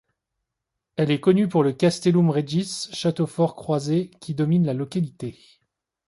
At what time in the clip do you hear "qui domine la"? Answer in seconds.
4.19-4.73